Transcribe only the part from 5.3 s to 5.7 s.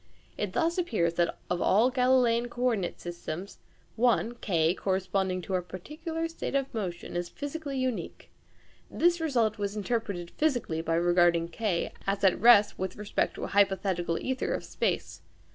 to a